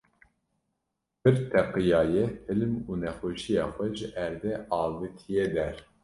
pir 1.23 1.35
teqiyaye, 1.51 2.23
hilm 2.47 2.73
û 2.89 2.91
nexweşiya 3.03 3.65
xwe 3.73 3.87
ji 3.97 4.07
erdê 4.25 4.53
avitiye 4.81 5.45
der 5.55 5.75